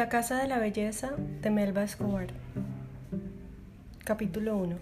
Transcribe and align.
La 0.00 0.08
Casa 0.08 0.38
de 0.38 0.48
la 0.48 0.58
Belleza 0.58 1.10
de 1.42 1.50
Melba 1.50 1.82
Escobar. 1.82 2.28
Capítulo 4.02 4.56
1. 4.56 4.76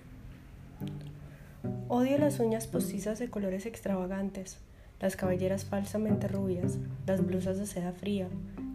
Odio 1.88 2.18
las 2.18 2.38
uñas 2.38 2.68
postizas 2.68 3.18
de 3.18 3.28
colores 3.28 3.66
extravagantes, 3.66 4.60
las 5.00 5.16
cabelleras 5.16 5.64
falsamente 5.64 6.28
rubias, 6.28 6.78
las 7.04 7.26
blusas 7.26 7.58
de 7.58 7.66
seda 7.66 7.90
fría 7.90 8.28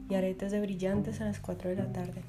y 0.10 0.16
aretes 0.16 0.52
de 0.52 0.60
brillantes 0.60 1.22
a 1.22 1.26
las 1.28 1.40
4 1.40 1.70
de 1.70 1.76
la 1.78 1.94
tarde. 1.94 2.24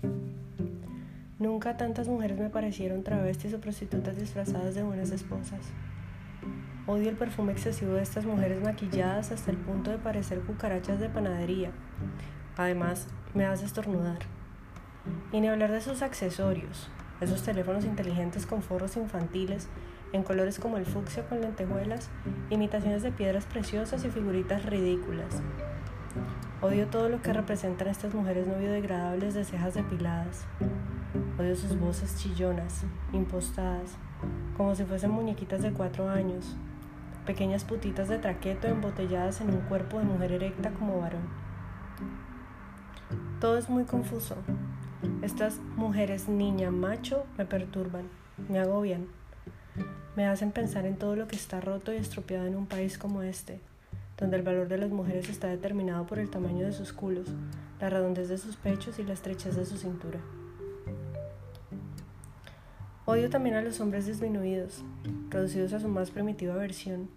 Nunca 1.41 1.77
tantas 1.77 2.07
mujeres 2.07 2.39
me 2.39 2.51
parecieron 2.51 3.03
travestis 3.03 3.53
o 3.53 3.61
prostitutas 3.61 4.17
disfrazadas 4.17 4.77
de 4.77 4.85
buenas 4.85 5.11
esposas. 5.11 5.73
Odio 6.87 7.11
el 7.11 7.17
perfume 7.17 7.51
excesivo 7.51 7.95
de 7.95 8.03
estas 8.03 8.27
mujeres 8.27 8.63
maquilladas 8.63 9.33
hasta 9.33 9.51
el 9.51 9.57
punto 9.57 9.91
de 9.91 9.99
parecer 9.99 10.39
cucarachas 10.43 11.01
de 11.01 11.09
panadería. 11.09 11.73
Además, 12.57 13.09
me 13.35 13.45
hace 13.45 13.67
estornudar. 13.67 14.21
Y 15.33 15.41
ni 15.41 15.49
hablar 15.49 15.73
de 15.73 15.81
sus 15.81 16.03
accesorios, 16.03 16.89
esos 17.21 17.43
teléfonos 17.43 17.85
inteligentes 17.85 18.47
con 18.47 18.63
forros 18.63 18.97
infantiles, 18.97 19.69
en 20.13 20.23
colores 20.23 20.61
como 20.61 20.77
el 20.77 20.87
fucsia 20.87 21.27
con 21.27 21.41
lentejuelas, 21.41 22.11
imitaciones 22.51 23.03
de 23.03 23.11
piedras 23.11 23.47
preciosas 23.47 24.05
y 24.05 24.11
figuritas 24.11 24.65
ridículas. 24.65 25.43
Odio 26.63 26.87
todo 26.87 27.09
lo 27.09 27.21
que 27.21 27.33
representan 27.33 27.89
estas 27.89 28.15
mujeres 28.15 28.47
no 28.47 28.57
biodegradables 28.57 29.35
de 29.35 29.45
cejas 29.45 29.75
depiladas. 29.75 30.47
Odio 31.39 31.57
sus 31.57 31.79
voces 31.79 32.17
chillonas, 32.17 32.85
impostadas, 33.13 33.97
como 34.57 34.75
si 34.77 34.85
fuesen 34.85 35.11
muñequitas 35.11 35.63
de 35.63 35.73
cuatro 35.73 36.09
años, 36.09 36.57
pequeñas 37.27 37.65
putitas 37.65 38.09
de 38.09 38.19
traqueto 38.19 38.69
embotelladas 38.69 39.41
en 39.41 39.51
un 39.51 39.61
cuerpo 39.63 39.99
de 39.99 40.05
mujer 40.05 40.33
erecta 40.33 40.71
como 40.71 41.01
varón. 41.01 41.44
Todo 43.41 43.59
es 43.59 43.69
muy 43.69 43.85
confuso. 43.85 44.37
Estas 45.23 45.59
mujeres 45.77 46.29
niña, 46.29 46.71
macho 46.71 47.27
me 47.37 47.45
perturban, 47.45 48.09
me 48.49 48.59
agobian, 48.59 49.07
me 50.17 50.27
hacen 50.27 50.51
pensar 50.51 50.87
en 50.87 50.97
todo 50.97 51.17
lo 51.17 51.29
que 51.29 51.37
está 51.37 51.61
roto 51.61 51.93
y 51.93 51.97
estropeado 51.97 52.47
en 52.47 52.57
un 52.57 52.67
país 52.67 52.97
como 52.97 53.23
este, 53.23 53.61
donde 54.17 54.37
el 54.37 54.43
valor 54.43 54.69
de 54.69 54.79
las 54.79 54.91
mujeres 54.91 55.29
está 55.29 55.49
determinado 55.49 56.07
por 56.07 56.19
el 56.19 56.31
tamaño 56.31 56.65
de 56.65 56.73
sus 56.73 56.93
culos, 56.93 57.29
la 57.81 57.91
redondez 57.91 58.29
de 58.29 58.39
sus 58.39 58.57
pechos 58.57 58.99
y 58.99 59.05
la 59.05 59.13
estrechez 59.13 59.57
de 59.57 59.67
su 59.67 59.77
cintura. 59.77 60.21
Odio 63.07 63.29
también 63.29 63.57
a 63.57 63.63
los 63.63 63.81
hombres 63.81 64.07
disminuidos, 64.07 64.83
reducidos 65.29 65.75
a 65.75 65.81
su 65.81 65.89
más 65.89 66.11
primitiva 66.11 66.55
versión, 66.55 67.11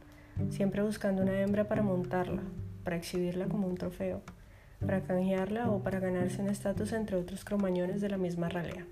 siempre 0.50 0.82
buscando 0.82 1.22
una 1.22 1.40
hembra 1.40 1.70
para 1.70 1.84
montarla, 1.84 2.42
para 2.84 2.98
exhibirla 2.98 3.46
como 3.48 3.68
un 3.68 3.76
trofeo 3.76 4.22
para 4.80 5.02
canjearla 5.02 5.70
o 5.72 5.84
para 5.84 6.00
ganarse 6.00 6.42
un 6.42 6.50
estatus 6.50 6.94
entre 6.94 7.18
otros 7.18 7.44
cromañones 7.44 8.02
de 8.02 8.10
la 8.10 8.18
misma 8.18 8.50
ralea. 8.50 8.86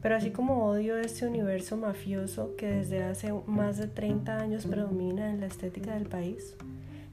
Pero 0.00 0.14
así 0.14 0.30
como 0.30 0.66
odio 0.66 0.96
este 0.98 1.26
universo 1.26 1.76
mafioso 1.76 2.54
que 2.56 2.66
desde 2.66 3.02
hace 3.02 3.32
más 3.46 3.78
de 3.78 3.88
30 3.88 4.38
años 4.38 4.66
predomina 4.66 5.30
en 5.30 5.40
la 5.40 5.46
estética 5.46 5.94
del 5.94 6.08
país, 6.08 6.56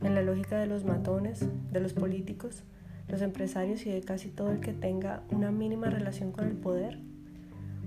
en 0.01 0.13
la 0.13 0.21
lógica 0.21 0.59
de 0.59 0.67
los 0.67 0.83
matones, 0.83 1.45
de 1.71 1.79
los 1.79 1.93
políticos, 1.93 2.63
los 3.07 3.21
empresarios 3.21 3.85
y 3.85 3.91
de 3.91 4.01
casi 4.01 4.29
todo 4.29 4.51
el 4.51 4.59
que 4.59 4.73
tenga 4.73 5.23
una 5.31 5.51
mínima 5.51 5.89
relación 5.89 6.31
con 6.31 6.45
el 6.47 6.55
poder, 6.55 6.99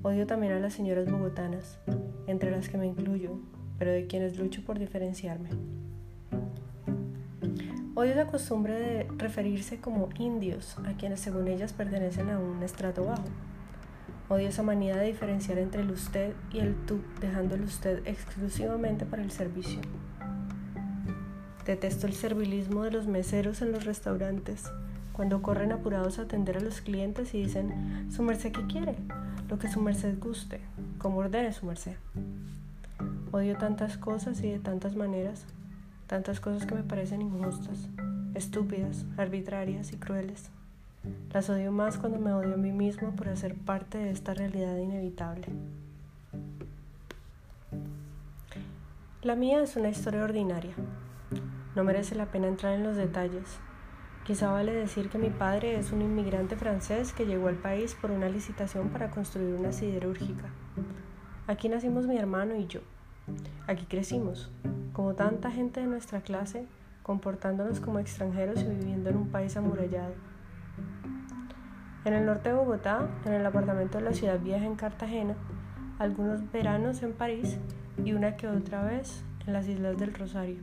odio 0.03 0.27
también 0.27 0.53
a 0.53 0.61
las 0.61 0.75
señoras 0.75 1.11
bogotanas, 1.11 1.79
entre 2.27 2.51
las 2.51 2.69
que 2.69 2.79
me 2.79 2.87
incluyo, 2.87 3.39
pero 3.79 3.93
de 3.93 4.07
quienes 4.07 4.37
lucho 4.37 4.63
por 4.65 4.79
diferenciarme. 4.79 5.51
Odio 7.99 8.15
la 8.15 8.29
costumbre 8.29 8.75
de 8.79 9.09
referirse 9.17 9.81
como 9.81 10.09
indios 10.21 10.77
a 10.87 10.93
quienes 10.97 11.19
según 11.19 11.49
ellas 11.49 11.73
pertenecen 11.73 12.31
a 12.31 12.39
un 12.39 12.63
estrato 12.63 13.05
bajo. 13.05 13.25
Odio 14.29 14.51
esa 14.51 14.63
manía 14.63 14.97
de 14.97 15.07
diferenciar 15.07 15.59
entre 15.59 15.81
el 15.81 15.91
usted 15.91 16.33
y 16.53 16.61
el 16.61 16.77
tú, 16.87 17.01
dejando 17.21 17.57
el 17.57 17.65
usted 17.65 18.07
exclusivamente 18.07 19.05
para 19.05 19.25
el 19.25 19.33
servicio. 19.33 19.81
Detesto 21.67 22.07
el 22.07 22.13
servilismo 22.13 22.85
de 22.85 22.93
los 22.93 23.09
meseros 23.09 23.63
en 23.63 23.73
los 23.73 23.85
restaurantes, 23.85 24.71
cuando 25.13 25.43
corren 25.43 25.73
apurados 25.73 26.21
a 26.21 26.23
atender 26.23 26.57
a 26.57 26.61
los 26.61 26.81
clientes 26.81 27.35
y 27.35 27.43
dicen, 27.43 28.07
su 28.13 28.23
merced 28.23 28.53
qué 28.53 28.65
quiere, 28.69 28.95
lo 29.49 29.59
que 29.59 29.67
su 29.67 29.83
merced 29.83 30.17
guste, 30.21 30.61
como 30.99 31.19
ordene 31.19 31.53
su 31.53 31.67
merced. 31.67 31.97
Odio 33.33 33.59
tantas 33.59 33.99
cosas 33.99 34.41
y 34.45 34.53
de 34.53 34.61
tantas 34.61 34.95
maneras 34.95 35.47
tantas 36.09 36.41
cosas 36.41 36.67
que 36.67 36.75
me 36.75 36.83
parecen 36.83 37.21
injustas, 37.21 37.87
estúpidas, 38.39 39.05
arbitrarias 39.17 39.93
y 39.93 39.97
crueles. 39.97 40.51
Las 41.33 41.51
odio 41.51 41.73
más 41.73 41.99
cuando 41.99 42.19
me 42.19 42.33
odio 42.33 42.55
a 42.55 42.57
mí 42.57 42.73
mismo 42.73 43.15
por 43.15 43.29
hacer 43.29 43.55
parte 43.55 43.99
de 43.99 44.11
esta 44.11 44.33
realidad 44.33 44.77
inevitable. 44.77 45.47
La 49.23 49.35
mía 49.35 49.61
es 49.61 49.77
una 49.77 49.89
historia 49.89 50.23
ordinaria. 50.23 50.75
No 51.75 51.85
merece 51.85 52.15
la 52.15 52.27
pena 52.27 52.47
entrar 52.47 52.75
en 52.75 52.85
los 52.85 52.97
detalles. 52.97 53.59
Quizá 54.25 54.51
vale 54.53 54.73
decir 54.73 55.09
que 55.09 55.19
mi 55.19 55.31
padre 55.31 55.77
es 55.77 55.91
un 55.91 56.03
inmigrante 56.03 56.55
francés 56.55 57.13
que 57.13 57.27
llegó 57.27 57.49
al 57.49 57.57
país 57.57 57.97
por 58.01 58.11
una 58.11 58.29
licitación 58.29 58.91
para 58.91 59.11
construir 59.11 59.55
una 59.55 59.73
siderúrgica. 59.73 60.51
Aquí 61.47 61.69
nacimos 61.69 62.07
mi 62.07 62.17
hermano 62.17 62.55
y 62.55 62.67
yo. 62.67 62.81
Aquí 63.67 63.87
crecimos, 63.87 64.51
como 64.93 65.15
tanta 65.15 65.51
gente 65.51 65.81
de 65.81 65.87
nuestra 65.87 66.21
clase, 66.21 66.67
comportándonos 67.09 67.81
como 67.81 68.01
extranjeros 68.01 68.61
y 68.61 68.67
viviendo 68.67 69.09
en 69.09 69.17
un 69.17 69.29
país 69.31 69.57
amurallado. 69.57 70.13
En 72.05 72.13
el 72.13 72.27
norte 72.27 72.51
de 72.51 72.55
Bogotá, 72.55 73.09
en 73.25 73.33
el 73.33 73.47
apartamento 73.47 73.97
de 73.97 74.05
la 74.05 74.13
ciudad 74.13 74.39
vieja 74.39 74.67
en 74.67 74.77
Cartagena, 74.77 75.35
algunos 75.99 76.53
veranos 76.53 77.03
en 77.03 77.15
París 77.15 77.57
y 78.05 78.13
una 78.13 78.37
que 78.37 78.47
otra 78.47 78.83
vez 78.83 79.25
en 79.47 79.55
las 79.55 79.67
Islas 79.69 79.97
del 79.97 80.13
Rosario. 80.13 80.59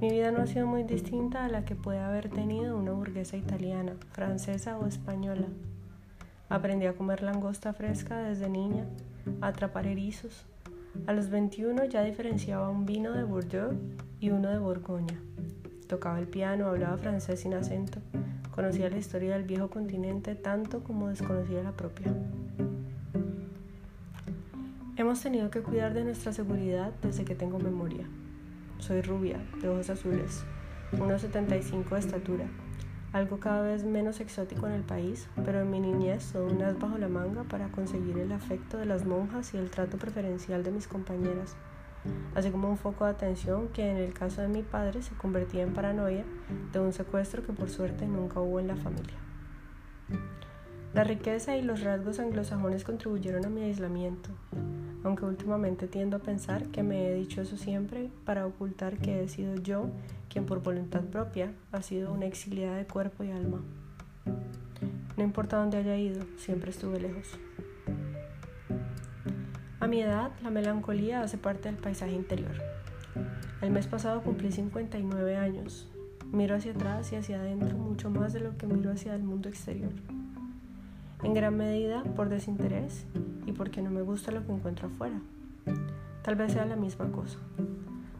Mi 0.00 0.08
vida 0.08 0.30
no 0.30 0.42
ha 0.42 0.46
sido 0.46 0.68
muy 0.68 0.84
distinta 0.84 1.46
a 1.46 1.48
la 1.48 1.64
que 1.64 1.74
puede 1.74 1.98
haber 1.98 2.28
tenido 2.28 2.76
una 2.76 2.92
burguesa 2.92 3.36
italiana, 3.36 3.94
francesa 4.12 4.78
o 4.78 4.86
española. 4.86 5.48
Aprendí 6.48 6.86
a 6.86 6.94
comer 6.94 7.24
langosta 7.24 7.72
fresca 7.72 8.18
desde 8.18 8.48
niña, 8.48 8.86
a 9.40 9.48
atrapar 9.48 9.88
erizos, 9.88 10.46
a 11.06 11.12
los 11.12 11.30
21 11.30 11.84
ya 11.86 12.02
diferenciaba 12.02 12.68
un 12.68 12.86
vino 12.86 13.12
de 13.12 13.24
Bordeaux 13.24 13.76
y 14.20 14.30
uno 14.30 14.48
de 14.50 14.58
Borgoña. 14.58 15.20
Tocaba 15.88 16.18
el 16.18 16.28
piano, 16.28 16.66
hablaba 16.66 16.96
francés 16.96 17.40
sin 17.40 17.54
acento, 17.54 17.98
conocía 18.54 18.88
la 18.88 18.98
historia 18.98 19.34
del 19.34 19.44
viejo 19.44 19.68
continente 19.68 20.34
tanto 20.34 20.82
como 20.84 21.08
desconocía 21.08 21.62
la 21.62 21.72
propia. 21.72 22.12
Hemos 24.96 25.20
tenido 25.20 25.50
que 25.50 25.62
cuidar 25.62 25.94
de 25.94 26.04
nuestra 26.04 26.32
seguridad 26.32 26.92
desde 27.02 27.24
que 27.24 27.34
tengo 27.34 27.58
memoria. 27.58 28.06
Soy 28.78 29.00
rubia, 29.00 29.38
de 29.60 29.68
ojos 29.68 29.90
azules, 29.90 30.44
1,75 30.92 31.90
de 31.90 31.98
estatura, 31.98 32.44
algo 33.12 33.38
cada 33.38 33.62
vez 33.62 33.84
menos 33.84 34.20
exótico 34.20 34.66
en 34.66 34.72
el 34.72 34.82
país, 34.82 35.28
pero 35.44 35.60
en 35.60 35.70
mi 35.70 35.80
niñez 35.80 36.32
todo 36.32 36.46
un 36.46 36.62
as 36.62 36.78
bajo 36.78 36.96
la 36.98 37.08
manga 37.08 37.44
para 37.44 37.68
conseguir 37.68 38.18
el 38.18 38.32
afecto 38.32 38.78
de 38.78 38.86
las 38.86 39.04
monjas 39.04 39.52
y 39.54 39.58
el 39.58 39.70
trato 39.70 39.98
preferencial 39.98 40.64
de 40.64 40.70
mis 40.70 40.88
compañeras, 40.88 41.56
así 42.34 42.50
como 42.50 42.70
un 42.70 42.78
foco 42.78 43.04
de 43.04 43.10
atención 43.10 43.68
que 43.68 43.90
en 43.90 43.98
el 43.98 44.14
caso 44.14 44.40
de 44.40 44.48
mi 44.48 44.62
padre 44.62 45.02
se 45.02 45.14
convertía 45.14 45.62
en 45.62 45.74
paranoia 45.74 46.24
de 46.72 46.80
un 46.80 46.92
secuestro 46.92 47.44
que 47.44 47.52
por 47.52 47.68
suerte 47.68 48.06
nunca 48.06 48.40
hubo 48.40 48.60
en 48.60 48.68
la 48.68 48.76
familia. 48.76 49.18
La 50.94 51.04
riqueza 51.04 51.56
y 51.56 51.62
los 51.62 51.80
rasgos 51.80 52.18
anglosajones 52.18 52.84
contribuyeron 52.84 53.46
a 53.46 53.48
mi 53.48 53.62
aislamiento, 53.62 54.28
aunque 55.04 55.24
últimamente 55.24 55.88
tiendo 55.88 56.18
a 56.18 56.20
pensar 56.20 56.66
que 56.66 56.82
me 56.82 57.08
he 57.08 57.14
dicho 57.14 57.40
eso 57.40 57.56
siempre 57.56 58.10
para 58.26 58.46
ocultar 58.46 58.98
que 58.98 59.22
he 59.22 59.28
sido 59.28 59.54
yo 59.56 59.88
quien 60.28 60.44
por 60.44 60.62
voluntad 60.62 61.00
propia 61.00 61.54
ha 61.72 61.80
sido 61.80 62.12
una 62.12 62.26
exiliada 62.26 62.76
de 62.76 62.86
cuerpo 62.86 63.24
y 63.24 63.30
alma. 63.30 63.62
No 65.16 65.24
importa 65.24 65.56
dónde 65.56 65.78
haya 65.78 65.96
ido, 65.96 66.26
siempre 66.36 66.70
estuve 66.70 67.00
lejos. 67.00 67.38
A 69.80 69.86
mi 69.86 70.02
edad, 70.02 70.30
la 70.42 70.50
melancolía 70.50 71.22
hace 71.22 71.38
parte 71.38 71.70
del 71.70 71.78
paisaje 71.80 72.12
interior. 72.12 72.52
El 73.62 73.70
mes 73.70 73.86
pasado 73.86 74.22
cumplí 74.22 74.52
59 74.52 75.36
años. 75.36 75.88
Miro 76.32 76.54
hacia 76.54 76.72
atrás 76.72 77.12
y 77.12 77.16
hacia 77.16 77.40
adentro 77.40 77.78
mucho 77.78 78.10
más 78.10 78.34
de 78.34 78.40
lo 78.40 78.58
que 78.58 78.66
miro 78.66 78.90
hacia 78.90 79.14
el 79.14 79.22
mundo 79.22 79.48
exterior. 79.48 79.92
En 81.22 81.34
gran 81.34 81.56
medida 81.56 82.02
por 82.16 82.28
desinterés 82.28 83.06
y 83.46 83.52
porque 83.52 83.82
no 83.82 83.90
me 83.90 84.02
gusta 84.02 84.32
lo 84.32 84.44
que 84.44 84.52
encuentro 84.52 84.88
afuera. 84.88 85.20
Tal 86.22 86.36
vez 86.36 86.52
sea 86.52 86.66
la 86.66 86.76
misma 86.76 87.10
cosa. 87.12 87.38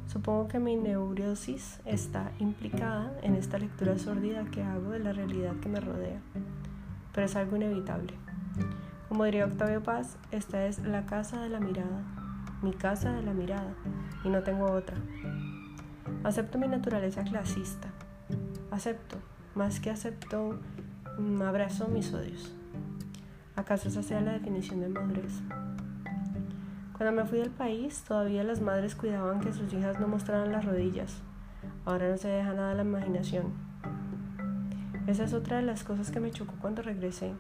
Supongo 0.07 0.47
que 0.49 0.59
mi 0.59 0.77
neurosis 0.77 1.81
está 1.85 2.33
implicada 2.39 3.13
en 3.23 3.35
esta 3.35 3.59
lectura 3.59 3.99
sórdida 3.99 4.45
que 4.45 4.63
hago 4.63 4.91
de 4.91 4.99
la 4.99 5.13
realidad 5.13 5.55
que 5.63 5.69
me 5.69 5.81
rodea, 5.81 6.21
pero 7.15 7.27
es 7.27 7.35
algo 7.35 7.57
inevitable. 7.57 8.15
Como 9.09 9.25
diría 9.25 9.47
Octavio 9.47 9.83
Paz, 9.83 10.19
esta 10.31 10.67
es 10.67 10.81
la 10.81 11.07
casa 11.07 11.41
de 11.41 11.49
la 11.49 11.61
mirada, 11.61 12.03
mi 12.63 12.73
casa 12.73 13.13
de 13.13 13.23
la 13.23 13.33
mirada, 13.33 13.73
y 14.25 14.29
no 14.29 14.43
tengo 14.43 14.67
otra. 14.67 14.97
Acepto 16.25 16.59
mi 16.59 16.69
naturaleza 16.69 17.25
clasista, 17.25 17.89
acepto, 18.71 19.17
más 19.55 19.81
que 19.81 19.91
aceptó, 19.91 20.59
mm, 21.19 21.43
abrazó 21.43 21.89
mis 21.89 22.13
odios. 22.13 22.55
¿Acaso 23.55 23.89
esa 23.89 24.03
sea 24.03 24.23
la 24.23 24.33
definición 24.33 24.81
de 24.81 24.89
madurez? 24.89 25.43
Cuando 26.97 27.23
me 27.23 27.29
fui 27.29 27.39
del 27.39 27.51
país, 27.51 28.03
todavía 28.03 28.45
las 28.45 28.63
madres 28.63 28.95
cuidaban 28.95 29.41
que 29.41 29.53
sus 29.53 29.71
hijas 29.75 30.01
no 30.01 30.09
mostraran 30.09 30.53
las 30.53 30.65
rodillas. 30.65 31.21
Ahora 31.85 32.09
no 32.09 32.17
se 32.17 32.29
deja 32.29 32.55
nada 32.55 32.71
a 32.73 32.75
la 32.75 32.83
imaginación. 32.83 33.53
Esa 35.07 35.25
es 35.25 35.35
otra 35.35 35.59
de 35.59 35.65
las 35.65 35.85
cosas 35.85 36.11
que 36.11 36.21
me 36.21 36.31
chocó 36.31 36.55
cuando 36.63 36.81
regresé. 36.81 37.33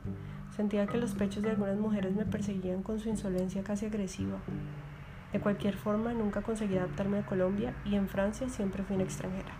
Sentía 0.54 0.86
que 0.86 0.98
los 0.98 1.14
pechos 1.14 1.42
de 1.42 1.50
algunas 1.50 1.78
mujeres 1.78 2.14
me 2.14 2.26
perseguían 2.26 2.82
con 2.82 3.00
su 3.00 3.08
insolencia 3.08 3.62
casi 3.62 3.86
agresiva. 3.86 4.36
De 5.32 5.40
cualquier 5.40 5.76
forma, 5.76 6.12
nunca 6.12 6.42
conseguí 6.42 6.76
adaptarme 6.76 7.20
a 7.20 7.26
Colombia 7.26 7.74
y 7.86 7.94
en 7.94 8.06
Francia 8.06 8.50
siempre 8.50 8.82
fui 8.82 8.96
una 8.96 9.04
extranjera. 9.04 9.54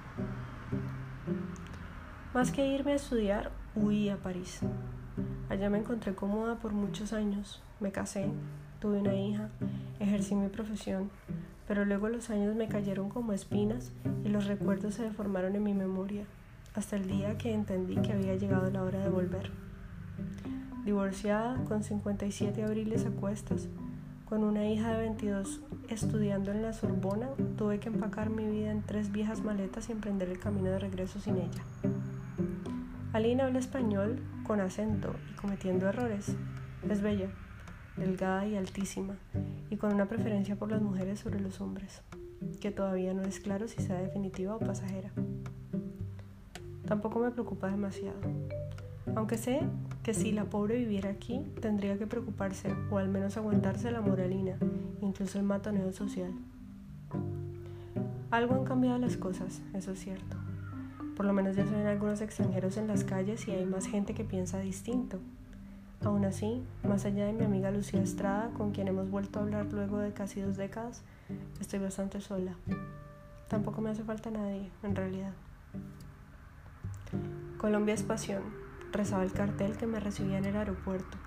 Más 2.35 2.51
que 2.51 2.67
irme 2.67 2.93
a 2.93 2.97
estudiar, 2.97 3.53
huí 3.75 4.11
a 4.11 4.19
París. 4.19 4.61
Allá 5.49 5.69
me 5.71 5.79
encontré 5.79 6.15
cómoda 6.15 6.57
por 6.57 6.73
muchos 6.73 7.13
años. 7.13 7.63
Me 7.81 7.93
casé, 7.93 8.31
tuve 8.81 8.99
una 8.99 9.15
hija, 9.15 9.49
ejercí 10.01 10.35
mi 10.35 10.49
profesión, 10.49 11.11
pero 11.69 11.85
luego 11.85 12.09
los 12.09 12.31
años 12.31 12.57
me 12.57 12.69
cayeron 12.69 13.09
como 13.09 13.33
espinas 13.33 13.93
y 14.25 14.29
los 14.29 14.47
recuerdos 14.47 14.95
se 14.95 15.03
deformaron 15.03 15.55
en 15.57 15.63
mi 15.63 15.75
memoria, 15.75 16.25
hasta 16.75 16.97
el 16.97 17.07
día 17.07 17.39
que 17.39 17.53
entendí 17.53 17.97
que 17.97 18.13
había 18.13 18.37
llegado 18.37 18.71
la 18.71 18.83
hora 18.83 19.01
de 19.01 19.09
volver. 19.09 19.51
Divorciada, 20.85 21.63
con 21.65 21.85
57 21.85 22.65
abriles 22.65 23.07
a 23.07 23.11
cuestas, 23.11 23.69
con 24.29 24.45
una 24.45 24.67
hija 24.67 24.93
de 24.93 25.01
22 25.01 25.61
estudiando 25.89 26.51
en 26.51 26.63
la 26.63 26.73
Sorbona, 26.73 27.29
tuve 27.57 27.79
que 27.79 27.89
empacar 27.89 28.31
mi 28.31 28.47
vida 28.47 28.71
en 28.71 28.83
tres 28.83 29.13
viejas 29.13 29.45
maletas 29.45 29.89
y 29.89 29.93
emprender 29.93 30.29
el 30.31 30.39
camino 30.39 30.71
de 30.71 30.79
regreso 30.79 31.21
sin 31.21 31.37
ella. 31.37 31.63
Alina 33.13 33.45
habla 33.45 33.59
español 33.59 34.21
con 34.45 34.61
acento 34.61 35.15
y 35.31 35.35
cometiendo 35.35 35.89
errores. 35.89 36.35
Es 36.89 37.01
bella, 37.01 37.29
delgada 37.97 38.47
y 38.47 38.57
altísima, 38.57 39.17
y 39.71 39.77
con 39.77 39.93
una 39.93 40.07
preferencia 40.07 40.57
por 40.57 40.71
las 40.71 40.83
mujeres 40.83 41.21
sobre 41.21 41.41
los 41.41 41.61
hombres, 41.61 42.03
que 42.61 42.71
todavía 42.71 43.15
no 43.15 43.23
es 43.23 43.41
claro 43.41 43.69
si 43.69 43.83
sea 43.83 44.01
definitiva 44.01 44.57
o 44.57 44.59
pasajera. 44.59 45.11
Tampoco 46.87 47.21
me 47.21 47.31
preocupa 47.31 47.69
demasiado, 47.69 48.19
aunque 49.15 49.37
sé 49.37 49.61
que 50.03 50.15
si 50.15 50.33
la 50.33 50.45
pobre 50.45 50.79
viviera 50.79 51.11
aquí, 51.11 51.41
tendría 51.61 51.99
que 51.99 52.07
preocuparse 52.07 52.75
o 52.91 52.99
al 52.99 53.09
menos 53.09 53.37
aguantarse 53.37 53.91
la 53.91 54.01
moralina, 54.01 54.57
incluso 55.01 55.39
el 55.39 55.45
matoneo 55.45 55.93
social. 55.93 56.33
Algo 58.31 58.55
han 58.55 58.65
cambiado 58.65 58.99
las 58.99 59.17
cosas, 59.17 59.63
eso 59.75 59.93
es 59.93 60.01
cierto. 60.01 60.37
Por 61.17 61.27
lo 61.27 61.33
menos 61.33 61.57
ya 61.57 61.67
se 61.67 61.75
ven 61.75 61.87
algunos 61.87 62.21
extranjeros 62.21 62.77
en 62.77 62.89
las 62.89 63.05
calles 63.05 63.47
y 63.49 63.53
hay 63.53 63.67
más 63.67 63.87
gente 63.87 64.15
que 64.15 64.25
piensa 64.25 64.59
distinto. 64.61 65.19
Aún 66.05 66.25
así, 66.25 66.65
más 66.83 67.05
allá 67.05 67.27
de 67.27 67.33
mi 67.33 67.45
amiga 67.45 67.71
Lucía 67.71 68.03
Estrada, 68.03 68.51
con 68.57 68.73
quien 68.73 68.89
hemos 68.89 69.09
vuelto 69.11 69.39
a 69.39 69.43
hablar 69.43 69.67
luego 69.73 69.99
de 69.99 70.13
casi 70.13 70.41
dos 70.41 70.57
décadas, 70.57 71.03
estoy 71.61 71.79
bastante 71.79 72.21
sola. 72.21 72.55
Tampoco 73.49 73.81
me 73.81 73.91
hace 73.91 74.03
falta 74.03 74.31
nadie, 74.31 74.71
en 74.83 74.97
realidad. 74.97 75.33
Colombia 77.59 77.95
es 77.95 78.03
pasión, 78.03 78.43
rezaba 78.91 79.23
el 79.23 79.33
cartel 79.33 79.77
que 79.77 79.87
me 79.87 80.01
recibía 80.01 80.39
en 80.39 80.47
el 80.47 80.57
aeropuerto, 80.57 81.19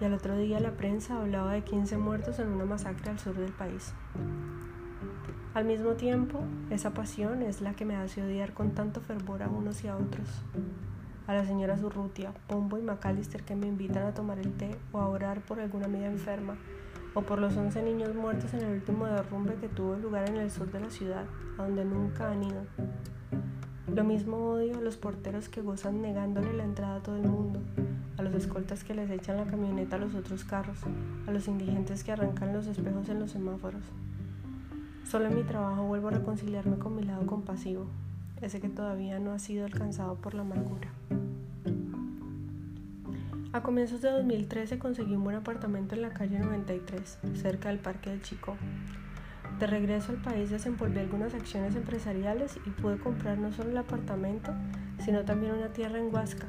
y 0.00 0.04
al 0.04 0.14
otro 0.14 0.36
día 0.36 0.58
la 0.58 0.72
prensa 0.72 1.20
hablaba 1.20 1.52
de 1.52 1.62
15 1.62 1.98
muertos 1.98 2.40
en 2.40 2.48
una 2.48 2.64
masacre 2.64 3.10
al 3.10 3.20
sur 3.20 3.36
del 3.36 3.52
país. 3.52 3.92
Al 5.54 5.64
mismo 5.64 5.94
tiempo, 5.94 6.40
esa 6.70 6.92
pasión 6.92 7.42
es 7.42 7.62
la 7.62 7.72
que 7.72 7.86
me 7.86 7.96
hace 7.96 8.22
odiar 8.22 8.52
con 8.52 8.72
tanto 8.72 9.00
fervor 9.00 9.42
a 9.42 9.48
unos 9.48 9.82
y 9.82 9.88
a 9.88 9.96
otros. 9.96 10.28
A 11.26 11.34
la 11.34 11.44
señora 11.46 11.78
Zurrutia, 11.78 12.32
Pombo 12.46 12.78
y 12.78 12.82
McAllister 12.82 13.42
que 13.42 13.56
me 13.56 13.66
invitan 13.66 14.04
a 14.04 14.14
tomar 14.14 14.38
el 14.38 14.52
té 14.52 14.76
o 14.92 14.98
a 14.98 15.08
orar 15.08 15.40
por 15.40 15.58
alguna 15.58 15.86
amiga 15.86 16.06
enferma, 16.06 16.58
o 17.14 17.22
por 17.22 17.38
los 17.38 17.56
11 17.56 17.82
niños 17.82 18.14
muertos 18.14 18.52
en 18.52 18.60
el 18.60 18.74
último 18.74 19.06
derrumbe 19.06 19.54
que 19.54 19.68
tuvo 19.68 19.96
lugar 19.96 20.28
en 20.28 20.36
el 20.36 20.50
sur 20.50 20.70
de 20.70 20.80
la 20.80 20.90
ciudad, 20.90 21.24
a 21.56 21.62
donde 21.62 21.84
nunca 21.84 22.30
han 22.30 22.44
ido. 22.44 22.62
Lo 23.92 24.04
mismo 24.04 24.50
odio 24.50 24.78
a 24.78 24.82
los 24.82 24.98
porteros 24.98 25.48
que 25.48 25.62
gozan 25.62 26.02
negándole 26.02 26.52
la 26.52 26.64
entrada 26.64 26.96
a 26.96 27.02
todo 27.02 27.16
el 27.16 27.26
mundo, 27.26 27.60
a 28.18 28.22
los 28.22 28.34
escoltas 28.34 28.84
que 28.84 28.94
les 28.94 29.10
echan 29.10 29.38
la 29.38 29.46
camioneta 29.46 29.96
a 29.96 29.98
los 29.98 30.14
otros 30.14 30.44
carros, 30.44 30.78
a 31.26 31.32
los 31.32 31.48
indigentes 31.48 32.04
que 32.04 32.12
arrancan 32.12 32.52
los 32.52 32.66
espejos 32.66 33.08
en 33.08 33.18
los 33.18 33.30
semáforos. 33.30 33.82
Solo 35.08 35.28
en 35.28 35.36
mi 35.36 35.42
trabajo 35.42 35.84
vuelvo 35.84 36.08
a 36.08 36.10
reconciliarme 36.10 36.76
con 36.76 36.94
mi 36.94 37.02
lado 37.02 37.24
compasivo, 37.26 37.86
ese 38.42 38.60
que 38.60 38.68
todavía 38.68 39.18
no 39.18 39.32
ha 39.32 39.38
sido 39.38 39.64
alcanzado 39.64 40.16
por 40.16 40.34
la 40.34 40.42
amargura. 40.42 40.90
A 43.54 43.62
comienzos 43.62 44.02
de 44.02 44.10
2013 44.10 44.78
conseguí 44.78 45.16
un 45.16 45.24
buen 45.24 45.36
apartamento 45.36 45.94
en 45.94 46.02
la 46.02 46.10
calle 46.10 46.38
93, 46.38 47.20
cerca 47.36 47.70
del 47.70 47.78
Parque 47.78 48.10
del 48.10 48.20
Chico. 48.20 48.58
De 49.58 49.66
regreso 49.66 50.12
al 50.12 50.20
país 50.20 50.50
desenvolví 50.50 50.98
algunas 50.98 51.32
acciones 51.32 51.74
empresariales 51.74 52.58
y 52.66 52.68
pude 52.68 52.98
comprar 52.98 53.38
no 53.38 53.50
solo 53.50 53.70
el 53.70 53.78
apartamento, 53.78 54.52
sino 54.98 55.24
también 55.24 55.54
una 55.54 55.72
tierra 55.72 55.98
en 55.98 56.14
Huasca, 56.14 56.48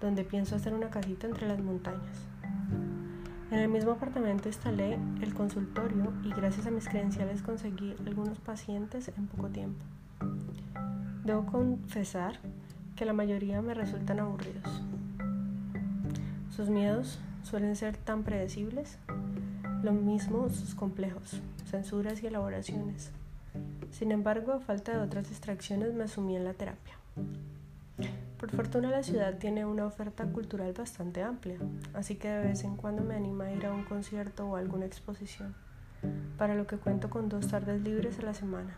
donde 0.00 0.22
pienso 0.22 0.54
hacer 0.54 0.74
una 0.74 0.90
casita 0.90 1.26
entre 1.26 1.48
las 1.48 1.58
montañas. 1.58 2.28
En 3.56 3.62
el 3.62 3.68
mismo 3.70 3.92
apartamento 3.92 4.50
instalé 4.50 4.98
el 5.22 5.32
consultorio 5.32 6.12
y 6.22 6.28
gracias 6.28 6.66
a 6.66 6.70
mis 6.70 6.86
credenciales 6.86 7.40
conseguí 7.40 7.96
algunos 8.06 8.38
pacientes 8.38 9.08
en 9.08 9.26
poco 9.28 9.48
tiempo. 9.48 9.82
Debo 11.24 11.46
confesar 11.46 12.38
que 12.96 13.06
la 13.06 13.14
mayoría 13.14 13.62
me 13.62 13.72
resultan 13.72 14.20
aburridos. 14.20 14.82
Sus 16.54 16.68
miedos 16.68 17.18
suelen 17.44 17.76
ser 17.76 17.96
tan 17.96 18.24
predecibles, 18.24 18.98
lo 19.82 19.92
mismo 19.92 20.50
sus 20.50 20.74
complejos 20.74 21.40
censuras 21.64 22.22
y 22.22 22.26
elaboraciones. 22.26 23.10
Sin 23.90 24.12
embargo, 24.12 24.52
a 24.52 24.60
falta 24.60 24.92
de 24.92 24.98
otras 24.98 25.30
distracciones, 25.30 25.94
me 25.94 26.04
asumí 26.04 26.36
en 26.36 26.44
la 26.44 26.52
terapia. 26.52 26.98
Por 28.46 28.54
fortuna 28.54 28.90
la 28.90 29.02
ciudad 29.02 29.38
tiene 29.38 29.64
una 29.64 29.86
oferta 29.86 30.24
cultural 30.24 30.72
bastante 30.72 31.20
amplia, 31.20 31.58
así 31.94 32.14
que 32.14 32.28
de 32.28 32.46
vez 32.46 32.62
en 32.62 32.76
cuando 32.76 33.02
me 33.02 33.16
anima 33.16 33.46
a 33.46 33.52
ir 33.52 33.66
a 33.66 33.72
un 33.72 33.82
concierto 33.82 34.46
o 34.46 34.54
alguna 34.54 34.86
exposición, 34.86 35.56
para 36.38 36.54
lo 36.54 36.64
que 36.64 36.76
cuento 36.76 37.10
con 37.10 37.28
dos 37.28 37.48
tardes 37.48 37.82
libres 37.82 38.20
a 38.20 38.22
la 38.22 38.34
semana. 38.34 38.76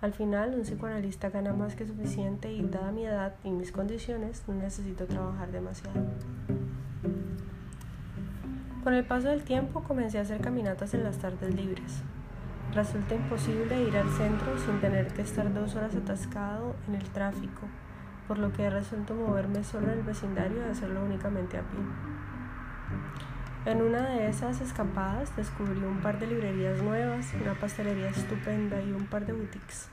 Al 0.00 0.14
final, 0.14 0.54
un 0.54 0.62
psicoanalista 0.62 1.28
gana 1.28 1.52
más 1.52 1.74
que 1.74 1.86
suficiente 1.86 2.54
y 2.54 2.62
dada 2.62 2.90
mi 2.90 3.04
edad 3.04 3.34
y 3.44 3.50
mis 3.50 3.70
condiciones, 3.70 4.42
no 4.48 4.54
necesito 4.54 5.04
trabajar 5.04 5.52
demasiado. 5.52 6.00
Con 8.82 8.94
el 8.94 9.04
paso 9.04 9.28
del 9.28 9.42
tiempo 9.42 9.82
comencé 9.82 10.18
a 10.18 10.22
hacer 10.22 10.40
caminatas 10.40 10.94
en 10.94 11.04
las 11.04 11.18
tardes 11.18 11.54
libres. 11.54 12.02
Resulta 12.72 13.14
imposible 13.14 13.82
ir 13.82 13.94
al 13.94 14.08
centro 14.08 14.56
sin 14.56 14.80
tener 14.80 15.08
que 15.08 15.20
estar 15.20 15.52
dos 15.52 15.74
horas 15.74 15.94
atascado 15.94 16.74
en 16.88 16.94
el 16.94 17.04
tráfico, 17.10 17.68
por 18.26 18.38
lo 18.38 18.52
que 18.52 18.64
he 18.64 18.70
resuelto 18.70 19.14
moverme 19.14 19.64
solo 19.64 19.86
en 19.86 19.98
el 19.98 20.02
vecindario 20.02 20.66
y 20.66 20.70
hacerlo 20.70 21.04
únicamente 21.04 21.58
a 21.58 21.62
pie. 21.62 21.80
En 23.66 23.80
una 23.80 24.02
de 24.08 24.28
esas 24.28 24.60
escapadas 24.60 25.34
descubrí 25.36 25.82
un 25.82 26.00
par 26.00 26.18
de 26.18 26.26
librerías 26.26 26.82
nuevas, 26.82 27.32
una 27.40 27.54
pastelería 27.54 28.10
estupenda 28.10 28.80
y 28.82 28.92
un 28.92 29.06
par 29.06 29.24
de 29.24 29.32
boutiques. 29.32 29.88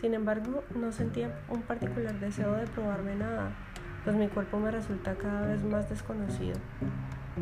Sin 0.00 0.14
embargo, 0.14 0.62
no 0.74 0.92
sentía 0.92 1.40
un 1.48 1.62
particular 1.62 2.18
deseo 2.20 2.52
de 2.52 2.66
probarme 2.66 3.16
nada, 3.16 3.50
pues 4.04 4.14
mi 4.14 4.28
cuerpo 4.28 4.60
me 4.60 4.70
resulta 4.70 5.16
cada 5.16 5.46
vez 5.46 5.64
más 5.64 5.88
desconocido. 5.88 6.56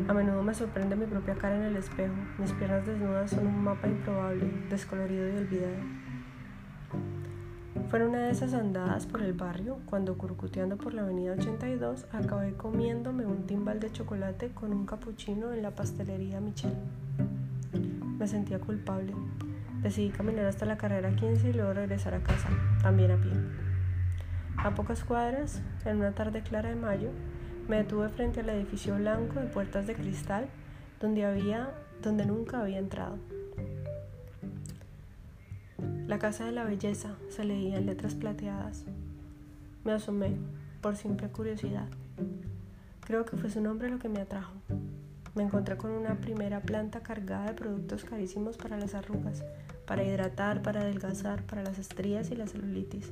A 0.07 0.13
menudo 0.13 0.43
me 0.43 0.53
sorprende 0.53 0.95
mi 0.95 1.05
propia 1.05 1.35
cara 1.35 1.55
en 1.55 1.63
el 1.63 1.77
espejo. 1.77 2.13
Mis 2.37 2.51
piernas 2.53 2.85
desnudas 2.85 3.31
son 3.31 3.47
un 3.47 3.63
mapa 3.63 3.87
improbable, 3.87 4.45
descolorido 4.69 5.27
y 5.29 5.37
olvidado. 5.37 5.75
Fue 7.95 8.05
una 8.05 8.23
de 8.23 8.31
esas 8.31 8.53
andadas 8.53 9.05
por 9.05 9.21
el 9.21 9.31
barrio 9.31 9.77
cuando, 9.85 10.17
curcuteando 10.17 10.75
por 10.75 10.93
la 10.93 11.03
avenida 11.03 11.31
82, 11.31 12.07
acabé 12.11 12.51
comiéndome 12.51 13.25
un 13.25 13.47
timbal 13.47 13.79
de 13.79 13.89
chocolate 13.89 14.49
con 14.49 14.73
un 14.73 14.85
capuchino 14.85 15.53
en 15.53 15.61
la 15.61 15.71
pastelería 15.71 16.41
Michel. 16.41 16.73
Me 18.19 18.27
sentía 18.27 18.59
culpable. 18.59 19.13
Decidí 19.81 20.09
caminar 20.09 20.45
hasta 20.45 20.65
la 20.65 20.75
carrera 20.75 21.15
15 21.15 21.51
y 21.51 21.53
luego 21.53 21.71
regresar 21.71 22.15
a 22.15 22.19
casa, 22.19 22.49
también 22.83 23.11
a 23.11 23.15
pie. 23.15 23.31
A 24.57 24.75
pocas 24.75 25.05
cuadras, 25.05 25.61
en 25.85 25.95
una 25.95 26.11
tarde 26.11 26.41
clara 26.41 26.67
de 26.67 26.75
mayo, 26.75 27.11
me 27.69 27.77
detuve 27.77 28.09
frente 28.09 28.41
al 28.41 28.49
edificio 28.49 28.97
blanco 28.97 29.39
de 29.39 29.45
puertas 29.45 29.87
de 29.87 29.95
cristal 29.95 30.47
donde 30.99 31.23
había 31.23 31.69
donde 32.03 32.25
nunca 32.25 32.59
había 32.59 32.79
entrado. 32.79 33.19
La 36.07 36.19
casa 36.19 36.45
de 36.45 36.51
la 36.51 36.63
belleza 36.63 37.15
se 37.29 37.43
leía 37.43 37.77
en 37.77 37.85
letras 37.85 38.15
plateadas. 38.15 38.85
Me 39.83 39.91
asomé 39.91 40.35
por 40.81 40.95
simple 40.95 41.29
curiosidad. 41.29 41.87
Creo 43.01 43.25
que 43.25 43.37
fue 43.37 43.49
su 43.49 43.61
nombre 43.61 43.89
lo 43.89 43.99
que 43.99 44.09
me 44.09 44.21
atrajo. 44.21 44.53
Me 45.35 45.43
encontré 45.43 45.77
con 45.77 45.91
una 45.91 46.15
primera 46.15 46.61
planta 46.61 47.01
cargada 47.01 47.47
de 47.47 47.53
productos 47.53 48.05
carísimos 48.05 48.57
para 48.57 48.77
las 48.77 48.95
arrugas, 48.95 49.43
para 49.85 50.03
hidratar, 50.03 50.61
para 50.61 50.81
adelgazar, 50.81 51.43
para 51.43 51.63
las 51.63 51.79
estrías 51.79 52.31
y 52.31 52.35
la 52.35 52.47
celulitis 52.47 53.11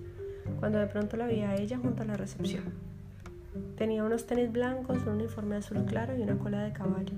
cuando 0.60 0.80
de 0.80 0.88
pronto 0.88 1.18
la 1.18 1.28
vi 1.28 1.42
a 1.42 1.56
ella 1.56 1.78
junto 1.78 2.04
a 2.04 2.06
la 2.06 2.18
recepción. 2.18 2.64
Tenía 3.78 4.04
unos 4.04 4.26
tenis 4.26 4.52
blancos, 4.52 5.04
un 5.04 5.16
uniforme 5.16 5.58
azul 5.58 5.86
claro 5.86 6.18
y 6.18 6.22
una 6.22 6.38
cola 6.38 6.64
de 6.64 6.74
caballo. 6.74 7.14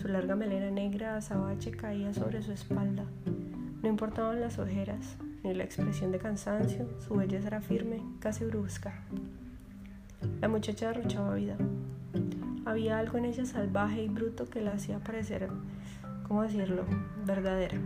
Su 0.00 0.08
larga 0.08 0.36
melena 0.36 0.70
negra 0.70 1.16
azabache 1.16 1.70
caía 1.70 2.14
sobre 2.14 2.42
su 2.42 2.52
espalda. 2.52 3.04
No 3.82 3.88
importaban 3.88 4.42
las 4.42 4.58
ojeras, 4.58 5.16
ni 5.42 5.54
la 5.54 5.64
expresión 5.64 6.12
de 6.12 6.18
cansancio, 6.18 6.86
su 6.98 7.14
belleza 7.14 7.46
era 7.46 7.62
firme, 7.62 8.02
casi 8.18 8.44
brusca. 8.44 8.92
La 10.42 10.48
muchacha 10.48 10.88
derrochaba 10.88 11.34
vida. 11.34 11.56
Había 12.66 12.98
algo 12.98 13.16
en 13.16 13.24
ella 13.24 13.46
salvaje 13.46 14.02
y 14.02 14.08
bruto 14.08 14.50
que 14.50 14.60
la 14.60 14.72
hacía 14.72 14.98
parecer, 14.98 15.48
¿cómo 16.28 16.42
decirlo?, 16.42 16.84
verdadera. 17.24 17.78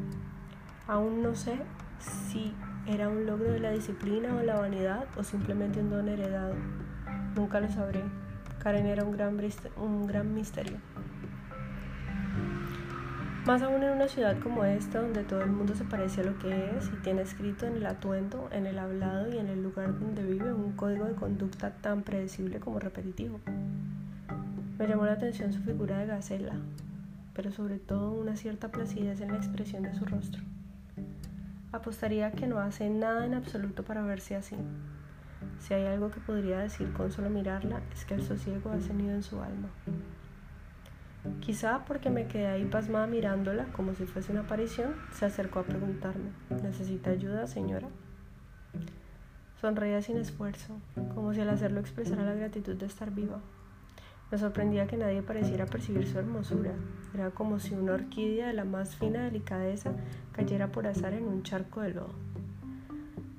Aún 0.89 1.23
no 1.23 1.37
sé 1.37 1.59
si 2.01 2.53
era 2.89 3.09
un 3.09 3.25
logro 3.25 3.53
de 3.53 3.61
la 3.61 3.71
disciplina 3.71 4.35
o 4.35 4.43
la 4.43 4.59
vanidad 4.59 5.07
o 5.17 5.23
simplemente 5.23 5.79
un 5.79 5.91
don 5.91 6.09
heredado. 6.09 6.57
Nunca 7.37 7.61
lo 7.61 7.69
sabré. 7.71 8.03
Karen 8.59 8.87
era 8.87 9.05
un 9.05 9.13
gran, 9.13 9.39
un 9.77 10.07
gran 10.09 10.35
misterio. 10.35 10.79
Más 13.47 13.61
aún 13.61 13.83
en 13.83 13.91
una 13.91 14.09
ciudad 14.09 14.39
como 14.39 14.65
esta, 14.65 15.03
donde 15.03 15.23
todo 15.23 15.43
el 15.43 15.51
mundo 15.51 15.75
se 15.75 15.85
parece 15.85 16.23
a 16.23 16.25
lo 16.25 16.39
que 16.39 16.71
es 16.79 16.89
y 16.89 17.03
tiene 17.03 17.21
escrito 17.21 17.67
en 17.67 17.77
el 17.77 17.85
atuendo, 17.85 18.49
en 18.51 18.65
el 18.65 18.79
hablado 18.79 19.31
y 19.31 19.37
en 19.37 19.49
el 19.49 19.63
lugar 19.63 20.01
donde 20.01 20.25
vive 20.25 20.51
un 20.55 20.73
código 20.73 21.05
de 21.05 21.15
conducta 21.15 21.71
tan 21.71 22.05
predecible 22.05 22.59
como 22.59 22.79
repetitivo. 22.79 23.41
Me 24.79 24.89
llamó 24.89 25.05
la 25.05 25.13
atención 25.13 25.53
su 25.53 25.61
figura 25.61 25.99
de 25.99 26.07
gacela, 26.07 26.55
pero 27.35 27.53
sobre 27.53 27.79
todo 27.79 28.13
una 28.13 28.35
cierta 28.35 28.73
placidez 28.73 29.21
en 29.21 29.33
la 29.33 29.37
expresión 29.37 29.83
de 29.83 29.93
su 29.93 30.07
rostro. 30.07 30.43
Apostaría 31.71 32.33
que 32.33 32.47
no 32.47 32.61
hace 32.61 32.89
nada 32.89 33.27
en 33.27 33.35
absoluto 33.35 33.83
para 33.83 34.01
verse 34.01 34.37
así. 34.37 34.57
Si 35.59 35.75
hay 35.75 35.85
algo 35.85 36.11
que 36.11 36.21
podría 36.21 36.61
decir 36.61 36.91
con 36.95 37.13
solo 37.13 37.29
mirarla, 37.29 37.83
es 37.93 38.07
que 38.07 38.15
el 38.15 38.23
sosiego 38.23 38.71
ha 38.71 38.81
cenido 38.81 39.15
en 39.15 39.23
su 39.23 39.43
alma. 39.43 39.69
Quizá 41.41 41.85
porque 41.87 42.11
me 42.11 42.27
quedé 42.27 42.47
ahí 42.47 42.65
pasmada 42.65 43.07
mirándola 43.07 43.67
como 43.73 43.95
si 43.95 44.05
fuese 44.05 44.33
una 44.33 44.43
aparición, 44.43 44.95
se 45.13 45.25
acercó 45.25 45.61
a 45.61 45.65
preguntarme, 45.65 46.31
¿necesita 46.63 47.11
ayuda, 47.11 47.47
señora? 47.47 47.89
Sonreía 49.61 50.03
sin 50.03 50.19
esfuerzo, 50.19 50.75
como 51.15 51.33
si 51.33 51.41
al 51.41 51.49
hacerlo 51.49 51.81
expresara 51.81 52.25
la 52.25 52.35
gratitud 52.35 52.77
de 52.77 52.87
estar 52.87 53.11
viva. 53.11 53.41
Me 54.31 54.39
sorprendía 54.39 54.87
que 54.87 54.97
nadie 54.97 55.23
pareciera 55.23 55.67
percibir 55.67 56.07
su 56.07 56.19
hermosura. 56.19 56.73
Era 57.15 57.31
como 57.31 57.59
si 57.59 57.75
una 57.75 57.93
orquídea 57.93 58.49
de 58.49 58.53
la 58.53 58.65
más 58.65 58.97
fina 58.97 59.23
delicadeza 59.23 59.93
cayera 60.33 60.73
por 60.73 60.87
azar 60.87 61.15
en 61.15 61.25
un 61.25 61.43
charco 61.43 61.81
de 61.83 61.91
lodo. 61.91 62.15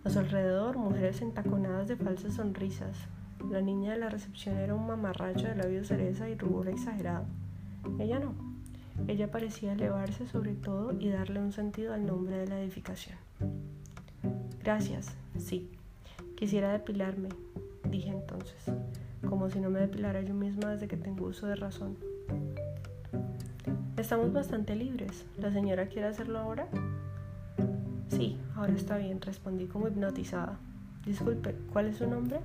A 0.04 0.10
su 0.10 0.20
alrededor, 0.20 0.78
mujeres 0.78 1.22
entaconadas 1.22 1.88
de 1.88 1.98
falsas 1.98 2.36
sonrisas. 2.36 3.08
La 3.52 3.62
niña 3.62 3.94
de 3.94 4.00
la 4.00 4.10
recepción 4.10 4.58
era 4.58 4.74
un 4.74 4.88
mamarracho 4.88 5.48
de 5.48 5.56
labios 5.56 5.88
cereza 5.88 6.30
y 6.30 6.36
rubor 6.36 6.70
exagerado. 6.70 7.26
Ella 8.00 8.20
no. 8.20 8.34
Ella 9.08 9.30
parecía 9.30 9.74
elevarse 9.74 10.28
sobre 10.28 10.54
todo 10.54 10.94
y 11.00 11.10
darle 11.10 11.40
un 11.40 11.52
sentido 11.52 11.94
al 11.94 12.06
nombre 12.06 12.38
de 12.38 12.48
la 12.48 12.60
edificación. 12.62 13.18
Gracias, 14.64 15.14
sí. 15.38 15.70
Quisiera 16.36 16.72
depilarme, 16.72 17.30
dije 17.90 18.10
entonces, 18.10 18.66
como 19.28 19.50
si 19.50 19.60
no 19.60 19.70
me 19.70 19.80
depilara 19.80 20.22
yo 20.22 20.34
misma 20.34 20.72
desde 20.72 20.88
que 20.88 20.98
tengo 20.98 21.28
uso 21.28 21.48
de 21.48 21.56
razón. 21.56 21.98
Estamos 23.98 24.34
bastante 24.34 24.76
libres. 24.76 25.26
¿La 25.38 25.52
señora 25.52 25.88
quiere 25.88 26.08
hacerlo 26.08 26.40
ahora? 26.40 26.68
Sí, 28.10 28.38
ahora 28.56 28.74
está 28.74 28.98
bien, 28.98 29.22
respondí 29.22 29.68
como 29.68 29.88
hipnotizada. 29.88 30.58
Disculpe, 31.06 31.56
¿cuál 31.72 31.88
es 31.88 31.98
su 31.98 32.08
nombre? 32.08 32.40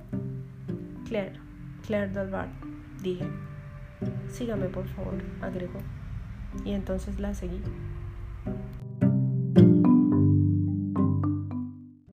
Claire, 1.07 1.39
Claire 1.85 2.13
Dalbar, 2.13 2.49
dije. 3.01 3.25
Sígame, 4.29 4.67
por 4.67 4.87
favor, 4.87 5.13
agregó. 5.41 5.79
Y 6.65 6.71
entonces 6.71 7.19
la 7.19 7.33
seguí. 7.33 7.61